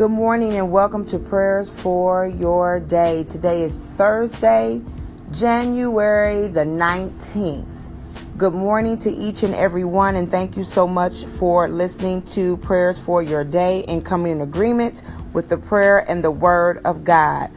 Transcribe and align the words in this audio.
Good 0.00 0.12
morning 0.12 0.56
and 0.56 0.72
welcome 0.72 1.04
to 1.08 1.18
prayers 1.18 1.68
for 1.68 2.26
your 2.26 2.80
day. 2.80 3.22
Today 3.24 3.60
is 3.60 3.84
Thursday, 3.84 4.80
January 5.30 6.48
the 6.48 6.64
19th. 6.64 7.90
Good 8.38 8.54
morning 8.54 8.96
to 8.96 9.10
each 9.10 9.42
and 9.42 9.54
every 9.54 9.84
one, 9.84 10.16
and 10.16 10.30
thank 10.30 10.56
you 10.56 10.64
so 10.64 10.86
much 10.86 11.26
for 11.26 11.68
listening 11.68 12.22
to 12.32 12.56
prayers 12.56 12.98
for 12.98 13.22
your 13.22 13.44
day 13.44 13.84
and 13.88 14.02
coming 14.02 14.32
in 14.32 14.40
agreement 14.40 15.02
with 15.34 15.50
the 15.50 15.58
prayer 15.58 16.10
and 16.10 16.24
the 16.24 16.30
word 16.30 16.80
of 16.86 17.04
God. 17.04 17.50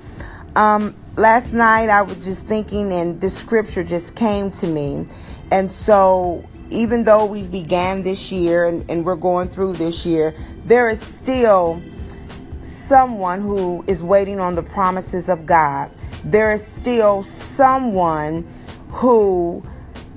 Um, 0.57 0.96
last 1.16 1.54
night 1.54 1.88
I 1.88 2.02
was 2.02 2.25
just 2.25 2.46
thinking, 2.46 2.91
and 2.91 3.21
this 3.21 3.38
scripture 3.38 3.86
just 3.86 4.16
came 4.18 4.52
to 4.52 4.68
me, 4.68 5.07
and 5.50 5.71
so 5.71 6.46
even 6.71 7.05
though 7.05 7.23
we've 7.23 7.52
began 7.52 8.04
this 8.04 8.34
year 8.34 8.68
and, 8.68 8.84
and 8.91 9.05
we're 9.05 9.16
going 9.16 9.48
through 9.48 9.73
this 9.73 10.05
year, 10.05 10.36
there 10.66 10.89
is 10.89 11.00
still 11.00 11.82
someone 12.66 13.41
who 13.41 13.84
is 13.88 14.03
waiting 14.03 14.40
on 14.40 14.55
the 14.55 14.63
promises 14.63 15.30
of 15.30 15.45
God. 15.45 15.91
There 16.23 16.52
is 16.52 16.66
still 16.66 17.23
someone 17.23 18.48
who 18.89 19.63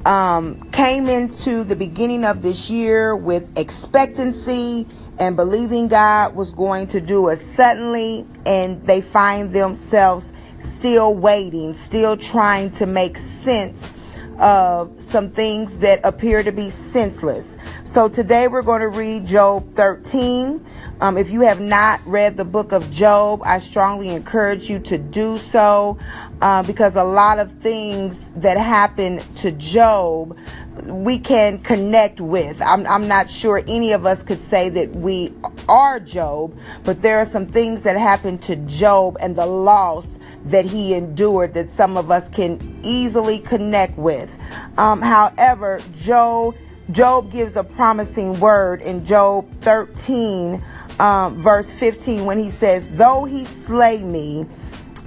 um, 0.05 0.63
came 0.71 1.09
into 1.09 1.65
the 1.65 1.77
beginning 1.77 2.25
of 2.25 2.43
this 2.43 2.71
year 2.71 3.17
with 3.17 3.59
expectancy 3.59 4.87
and 5.19 5.35
believing 5.35 5.89
God 5.89 6.37
was 6.37 6.53
going 6.53 6.87
to 6.89 7.01
do 7.01 7.29
it 7.29 7.39
suddenly, 7.39 8.27
and 8.45 8.83
they 8.85 9.01
find 9.01 9.53
themselves 9.53 10.33
still 10.59 11.15
waiting, 11.15 11.75
still 11.75 12.17
trying 12.17 12.71
to 12.73 12.87
make 12.87 13.17
sense 13.17 13.93
of 14.39 15.01
some 15.01 15.31
things 15.31 15.79
that 15.79 16.01
appear 16.05 16.43
to 16.43 16.53
be 16.53 16.69
senseless. 16.71 17.57
So 17.97 18.11
today 18.11 18.47
we're 18.47 18.61
going 18.61 18.83
to 18.83 18.91
read 18.91 19.27
Job 19.27 19.73
13. 19.73 20.63
Um, 21.01 21.17
if 21.17 21.31
you 21.31 21.41
have 21.41 21.63
not 21.63 22.03
read 22.05 22.37
the 22.37 22.45
book 22.45 22.73
of 22.73 22.91
Job, 22.91 23.41
I 23.43 23.59
strongly 23.59 24.11
encourage 24.11 24.69
you 24.69 24.79
to 24.81 24.99
do 24.99 25.39
so 25.39 25.97
uh, 26.43 26.63
because 26.65 26.97
a 26.97 27.03
lot 27.03 27.39
of 27.39 27.53
things 27.53 28.33
that 28.33 28.59
happen 28.59 29.23
to 29.37 29.51
Job 29.51 30.39
we 30.85 31.19
can 31.19 31.59
connect 31.61 32.21
with. 32.21 32.61
I'm, 32.61 32.87
I'm 32.87 33.09
not 33.09 33.31
sure 33.31 33.63
any 33.67 33.93
of 33.93 34.05
us 34.05 34.23
could 34.23 34.43
say 34.43 34.69
that 34.69 34.95
we 34.95 35.33
are 35.67 35.99
Job, 35.99 36.55
but 36.85 37.01
there 37.01 37.17
are 37.17 37.25
some 37.25 37.47
things 37.47 37.83
that 37.85 37.97
happened 37.97 38.43
to 38.43 38.57
Job 38.57 39.17
and 39.23 39.37
the 39.37 39.47
loss 39.47 40.19
that 40.45 40.67
he 40.67 40.93
endured 40.93 41.55
that 41.55 41.71
some 41.71 41.97
of 41.97 42.11
us 42.11 42.29
can 42.29 42.79
easily 42.83 43.39
connect 43.39 43.97
with. 43.97 44.39
Um, 44.77 45.01
however, 45.01 45.81
Job 45.97 46.57
Job 46.91 47.33
gives 47.33 47.57
a 47.57 47.65
promising 47.65 48.39
word 48.39 48.81
in 48.81 49.05
Job 49.05 49.49
13, 49.63 50.63
um, 51.01 51.41
verse 51.41 51.73
15, 51.73 52.25
when 52.25 52.39
he 52.39 52.49
says, 52.49 52.89
Though 52.97 53.25
he 53.25 53.45
slay 53.45 54.03
me, 54.03 54.47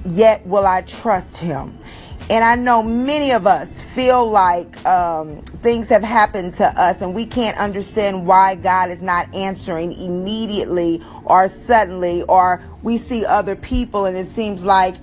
yet 0.03 0.45
will 0.45 0.65
I 0.65 0.81
trust 0.81 1.37
him. 1.37 1.77
And 2.31 2.43
I 2.43 2.55
know 2.55 2.83
many 2.83 3.31
of 3.31 3.47
us 3.47 3.81
feel 3.81 4.29
like 4.29 4.85
um, 4.85 5.41
things 5.63 5.89
have 5.89 6.03
happened 6.03 6.53
to 6.55 6.65
us 6.65 7.01
and 7.01 7.15
we 7.15 7.25
can't 7.25 7.57
understand 7.57 8.27
why 8.27 8.53
God 8.53 8.91
is 8.91 9.01
not 9.01 9.33
answering 9.33 9.93
immediately 9.93 11.01
or 11.25 11.47
suddenly, 11.47 12.21
or 12.29 12.61
we 12.83 12.97
see 12.97 13.25
other 13.25 13.55
people 13.55 14.05
and 14.05 14.15
it 14.15 14.27
seems 14.27 14.63
like 14.63 14.97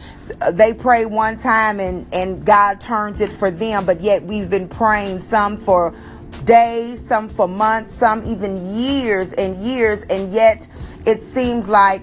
they 0.52 0.72
pray 0.72 1.04
one 1.04 1.36
time 1.36 1.80
and, 1.80 2.06
and 2.14 2.46
God 2.46 2.80
turns 2.80 3.20
it 3.20 3.32
for 3.32 3.50
them, 3.50 3.84
but 3.86 4.00
yet 4.00 4.22
we've 4.22 4.48
been 4.48 4.68
praying 4.68 5.20
some 5.20 5.56
for 5.56 5.96
days, 6.46 7.04
some 7.04 7.28
for 7.28 7.46
months, 7.46 7.92
some 7.92 8.26
even 8.26 8.74
years 8.74 9.34
and 9.34 9.56
years, 9.62 10.04
and 10.04 10.32
yet 10.32 10.66
it 11.04 11.22
seems 11.22 11.68
like 11.68 12.02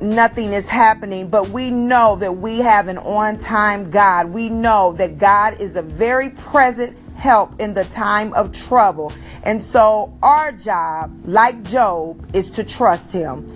nothing 0.00 0.52
is 0.52 0.68
happening, 0.68 1.28
but 1.28 1.48
we 1.48 1.70
know 1.70 2.16
that 2.16 2.32
we 2.32 2.58
have 2.58 2.88
an 2.88 2.98
on 2.98 3.38
time 3.38 3.88
God. 3.90 4.28
We 4.28 4.50
know 4.50 4.92
that 4.94 5.16
God 5.18 5.58
is 5.60 5.76
a 5.76 5.82
very 5.82 6.30
present 6.30 6.98
help 7.16 7.58
in 7.60 7.72
the 7.72 7.84
time 7.84 8.34
of 8.34 8.52
trouble. 8.52 9.12
And 9.44 9.62
so 9.64 10.12
our 10.22 10.52
job, 10.52 11.18
like 11.24 11.62
Job, 11.62 12.36
is 12.36 12.50
to 12.52 12.64
trust 12.64 13.12
him 13.12 13.46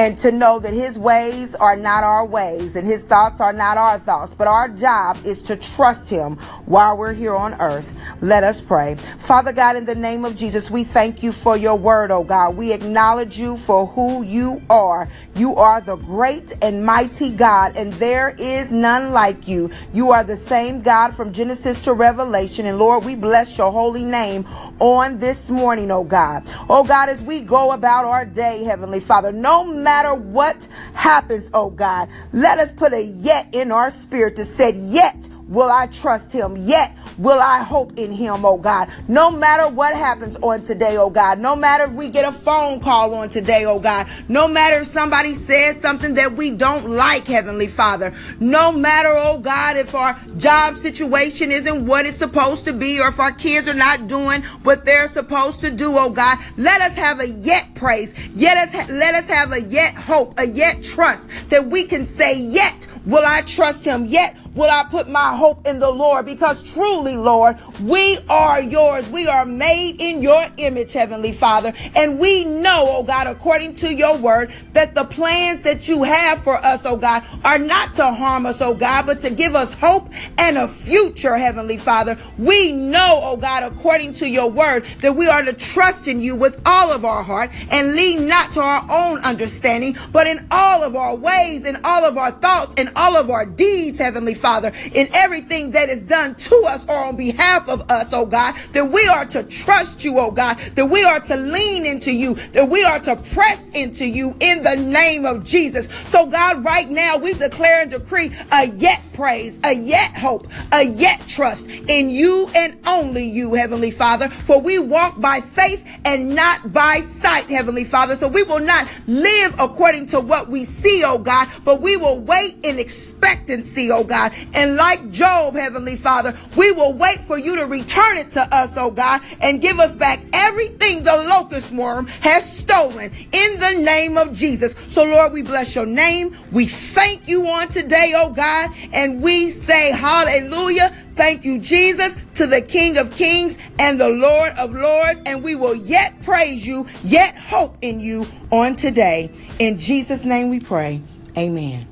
and 0.00 0.16
to 0.16 0.32
know 0.32 0.58
that 0.58 0.72
his 0.72 0.98
ways 0.98 1.54
are 1.54 1.76
not 1.76 2.02
our 2.04 2.24
ways 2.24 2.74
and 2.74 2.86
his 2.86 3.02
thoughts 3.02 3.38
are 3.38 3.52
not 3.52 3.76
our 3.76 3.98
thoughts. 3.98 4.32
But 4.32 4.48
our 4.48 4.66
job 4.66 5.18
is 5.26 5.42
to 5.42 5.56
trust 5.56 6.08
him 6.08 6.36
while 6.64 6.96
we're 6.96 7.12
here 7.12 7.36
on 7.36 7.52
earth. 7.60 7.92
Let 8.22 8.42
us 8.42 8.62
pray. 8.62 8.94
Father 8.94 9.52
God, 9.52 9.76
in 9.76 9.84
the 9.84 9.94
name 9.94 10.24
of 10.24 10.36
Jesus, 10.36 10.70
we 10.70 10.84
thank 10.84 11.22
you 11.22 11.32
for 11.32 11.54
your 11.54 11.76
word, 11.76 12.10
oh 12.10 12.24
God. 12.24 12.56
We 12.56 12.72
acknowledge 12.72 13.38
you 13.38 13.58
for 13.58 13.88
who 13.88 14.24
you 14.24 14.62
are. 14.70 15.06
You 15.36 15.56
are 15.56 15.82
the 15.82 15.96
great 15.96 16.54
and 16.62 16.82
mighty 16.86 17.28
God, 17.28 17.76
and 17.76 17.92
there 17.94 18.34
is 18.38 18.72
none 18.72 19.12
like 19.12 19.46
you. 19.46 19.68
You 19.92 20.12
are 20.12 20.24
the 20.24 20.36
same 20.36 20.80
God 20.80 21.14
from 21.14 21.30
Genesis 21.30 21.78
to 21.82 21.92
Revelation. 21.92 22.64
And 22.64 22.78
Lord, 22.78 23.04
we 23.04 23.16
bless 23.16 23.58
your 23.58 23.70
holy 23.70 24.06
name 24.06 24.46
on 24.78 25.18
this 25.18 25.50
morning, 25.50 25.90
oh 25.90 26.04
God. 26.04 26.44
Oh 26.70 26.84
God, 26.84 27.10
as 27.10 27.20
we 27.20 27.42
go 27.42 27.72
about 27.72 28.06
our 28.06 28.24
day, 28.24 28.64
Heavenly 28.64 29.00
Father, 29.00 29.30
no 29.30 29.62
matter 29.62 29.89
what 30.14 30.68
happens, 30.94 31.50
oh 31.52 31.70
God, 31.70 32.08
let 32.32 32.58
us 32.58 32.72
put 32.72 32.92
a 32.92 33.02
yet 33.02 33.48
in 33.52 33.72
our 33.72 33.90
spirit 33.90 34.36
to 34.36 34.44
say, 34.44 34.72
yet 34.72 35.28
will 35.50 35.70
I 35.70 35.86
trust 35.86 36.32
him. 36.32 36.56
Yet 36.56 36.96
will 37.18 37.40
I 37.40 37.62
hope 37.62 37.98
in 37.98 38.12
him, 38.12 38.44
oh 38.46 38.56
God. 38.56 38.88
No 39.08 39.30
matter 39.30 39.68
what 39.68 39.94
happens 39.94 40.36
on 40.36 40.62
today, 40.62 40.96
oh 40.96 41.10
God. 41.10 41.38
No 41.40 41.54
matter 41.54 41.84
if 41.84 41.92
we 41.92 42.08
get 42.08 42.26
a 42.26 42.32
phone 42.32 42.80
call 42.80 43.14
on 43.14 43.28
today, 43.28 43.64
oh 43.66 43.80
God. 43.80 44.06
No 44.28 44.48
matter 44.48 44.80
if 44.80 44.86
somebody 44.86 45.34
says 45.34 45.78
something 45.78 46.14
that 46.14 46.32
we 46.32 46.50
don't 46.50 46.90
like, 46.90 47.26
Heavenly 47.26 47.66
Father. 47.66 48.14
No 48.38 48.72
matter, 48.72 49.10
oh 49.12 49.38
God, 49.38 49.76
if 49.76 49.94
our 49.94 50.16
job 50.36 50.76
situation 50.76 51.50
isn't 51.50 51.84
what 51.84 52.06
it's 52.06 52.16
supposed 52.16 52.64
to 52.66 52.72
be 52.72 53.00
or 53.00 53.08
if 53.08 53.18
our 53.18 53.32
kids 53.32 53.68
are 53.68 53.74
not 53.74 54.06
doing 54.06 54.42
what 54.62 54.84
they're 54.84 55.08
supposed 55.08 55.60
to 55.62 55.70
do, 55.70 55.98
oh 55.98 56.10
God. 56.10 56.38
Let 56.56 56.80
us 56.80 56.96
have 56.96 57.20
a 57.20 57.28
yet 57.28 57.74
praise. 57.74 58.28
Yet 58.28 58.56
us, 58.56 58.90
let 58.90 59.14
us 59.14 59.28
have 59.28 59.52
a 59.52 59.60
yet 59.60 59.94
hope, 59.94 60.38
a 60.38 60.46
yet 60.46 60.82
trust 60.82 61.50
that 61.50 61.66
we 61.66 61.84
can 61.84 62.06
say, 62.06 62.40
yet 62.40 62.79
will 63.06 63.24
I 63.24 63.42
trust 63.42 63.84
him. 63.84 64.04
Yet 64.06 64.36
will 64.54 64.70
I 64.70 64.84
put 64.84 65.08
my 65.08 65.34
hope 65.36 65.66
in 65.66 65.78
the 65.78 65.90
Lord 65.90 66.26
because 66.26 66.62
truly, 66.62 67.16
Lord, 67.16 67.56
we 67.82 68.18
are 68.28 68.60
yours. 68.60 69.08
We 69.08 69.26
are 69.26 69.44
made 69.44 70.00
in 70.00 70.22
your 70.22 70.44
image, 70.56 70.92
Heavenly 70.92 71.32
Father. 71.32 71.72
And 71.96 72.18
we 72.18 72.44
know, 72.44 72.86
oh 72.88 73.02
God, 73.02 73.26
according 73.26 73.74
to 73.74 73.94
your 73.94 74.16
word, 74.16 74.50
that 74.72 74.94
the 74.94 75.04
plans 75.04 75.62
that 75.62 75.88
you 75.88 76.02
have 76.02 76.42
for 76.42 76.56
us, 76.56 76.84
oh 76.84 76.96
God, 76.96 77.24
are 77.44 77.58
not 77.58 77.92
to 77.94 78.10
harm 78.10 78.46
us, 78.46 78.60
oh 78.60 78.74
God, 78.74 79.06
but 79.06 79.20
to 79.20 79.30
give 79.30 79.54
us 79.54 79.74
hope 79.74 80.08
and 80.38 80.58
a 80.58 80.68
future, 80.68 81.36
Heavenly 81.36 81.76
Father. 81.76 82.16
We 82.38 82.72
know, 82.72 83.20
oh 83.22 83.36
God, 83.36 83.62
according 83.62 84.14
to 84.14 84.28
your 84.28 84.50
word, 84.50 84.84
that 85.00 85.14
we 85.14 85.28
are 85.28 85.42
to 85.42 85.52
trust 85.52 86.08
in 86.08 86.20
you 86.20 86.36
with 86.36 86.60
all 86.66 86.90
of 86.90 87.04
our 87.04 87.22
heart 87.22 87.50
and 87.70 87.94
lean 87.94 88.26
not 88.26 88.52
to 88.52 88.60
our 88.60 88.84
own 88.90 89.18
understanding, 89.20 89.96
but 90.12 90.26
in 90.26 90.46
all 90.50 90.82
of 90.82 90.96
our 90.96 91.14
ways, 91.14 91.64
in 91.64 91.78
all 91.84 92.04
of 92.04 92.16
our 92.16 92.30
thoughts, 92.30 92.74
all 92.96 93.16
of 93.16 93.30
our 93.30 93.46
deeds, 93.46 93.98
Heavenly 93.98 94.34
Father, 94.34 94.72
in 94.92 95.08
everything 95.14 95.72
that 95.72 95.88
is 95.88 96.04
done 96.04 96.34
to 96.34 96.64
us 96.66 96.88
or 96.88 96.96
on 96.96 97.16
behalf 97.16 97.68
of 97.68 97.90
us, 97.90 98.12
oh 98.12 98.26
God, 98.26 98.54
that 98.72 98.90
we 98.90 99.06
are 99.08 99.24
to 99.26 99.42
trust 99.44 100.04
you, 100.04 100.18
oh 100.18 100.30
God, 100.30 100.58
that 100.58 100.86
we 100.86 101.04
are 101.04 101.20
to 101.20 101.36
lean 101.36 101.86
into 101.86 102.12
you, 102.12 102.34
that 102.52 102.68
we 102.68 102.84
are 102.84 102.98
to 103.00 103.16
press 103.16 103.68
into 103.70 104.06
you 104.06 104.34
in 104.40 104.62
the 104.62 104.76
name 104.76 105.24
of 105.24 105.44
Jesus. 105.44 105.88
So, 106.08 106.26
God, 106.26 106.64
right 106.64 106.88
now 106.88 107.16
we 107.16 107.34
declare 107.34 107.82
and 107.82 107.90
decree 107.90 108.30
a 108.52 108.66
yet 108.66 109.02
praise, 109.12 109.60
a 109.64 109.74
yet 109.74 110.16
hope, 110.16 110.46
a 110.72 110.84
yet 110.84 111.26
trust 111.28 111.68
in 111.88 112.10
you 112.10 112.50
and 112.54 112.76
only 112.86 113.24
you, 113.24 113.54
Heavenly 113.54 113.90
Father. 113.90 114.28
For 114.28 114.60
we 114.60 114.78
walk 114.78 115.20
by 115.20 115.40
faith 115.40 115.86
and 116.04 116.34
not 116.34 116.72
by 116.72 117.00
sight, 117.00 117.46
Heavenly 117.46 117.84
Father. 117.84 118.16
So 118.16 118.28
we 118.28 118.42
will 118.42 118.60
not 118.60 118.88
live 119.06 119.54
according 119.58 120.06
to 120.06 120.20
what 120.20 120.48
we 120.48 120.64
see, 120.64 121.02
oh 121.04 121.18
God, 121.18 121.48
but 121.64 121.80
we 121.80 121.96
will 121.96 122.20
wait 122.20 122.56
in 122.62 122.78
expectancy, 122.80 123.90
oh 123.90 124.04
God. 124.04 124.32
And 124.54 124.76
like 124.76 125.10
Job, 125.10 125.54
Heavenly 125.54 125.96
Father, 125.96 126.36
we 126.56 126.72
will 126.72 126.94
wait 126.94 127.18
for 127.18 127.38
you 127.38 127.56
to 127.56 127.66
return 127.66 128.16
it 128.16 128.30
to 128.32 128.40
us, 128.54 128.74
oh 128.76 128.90
God, 128.90 129.20
and 129.40 129.60
give 129.60 129.78
us 129.78 129.94
back 129.94 130.20
everything 130.32 131.02
the 131.02 131.16
locust 131.28 131.70
worm 131.72 132.06
has 132.06 132.58
stolen 132.58 133.10
in 133.32 133.60
the 133.60 133.82
name 133.84 134.16
of 134.16 134.32
Jesus. 134.32 134.72
So, 134.92 135.04
Lord, 135.04 135.32
we 135.32 135.42
bless 135.42 135.74
your 135.74 135.86
name. 135.86 136.34
We 136.52 136.66
thank 136.66 137.28
you 137.28 137.46
on 137.46 137.68
today, 137.68 138.12
oh 138.16 138.30
God, 138.30 138.70
and 138.92 139.22
we 139.22 139.50
say 139.50 139.92
hallelujah. 139.92 140.90
Thank 141.14 141.44
you, 141.44 141.58
Jesus, 141.58 142.14
to 142.34 142.46
the 142.46 142.62
King 142.62 142.96
of 142.96 143.14
Kings 143.14 143.58
and 143.78 144.00
the 144.00 144.08
Lord 144.08 144.52
of 144.56 144.72
Lords. 144.72 145.22
And 145.26 145.42
we 145.42 145.54
will 145.54 145.74
yet 145.74 146.22
praise 146.22 146.66
you, 146.66 146.86
yet 147.04 147.36
hope 147.36 147.76
in 147.82 148.00
you 148.00 148.26
on 148.50 148.76
today. 148.76 149.30
In 149.58 149.78
Jesus' 149.78 150.24
name 150.24 150.48
we 150.48 150.60
pray. 150.60 151.02
Amen. 151.36 151.89